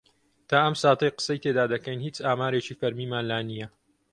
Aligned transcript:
تا 0.49 0.55
ئەم 0.63 0.75
ساتەی 0.83 1.13
قسەی 1.17 1.41
تێدا 1.43 1.65
دەکەین 1.73 1.99
هیچ 2.05 2.17
ئامارێکی 2.25 2.77
فەرمیمان 2.79 3.25
لا 3.31 3.39
نییە. 3.49 3.67